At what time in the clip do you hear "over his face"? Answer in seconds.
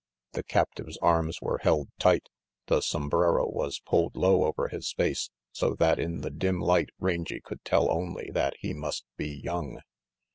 4.45-5.29